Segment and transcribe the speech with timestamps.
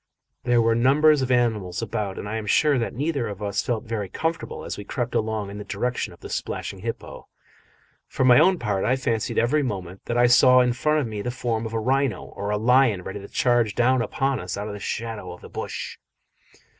[0.45, 3.83] There were numbers of animals about, and I am sure that neither of us felt
[3.83, 7.27] very comfortable as we crept along in the direction of the splashing hippo;
[8.07, 11.21] for my own part I fancied every moment that I saw in front of me
[11.21, 14.65] the form of a rhino or a lion ready to charge down upon us out
[14.67, 15.99] of the shadow of the bush.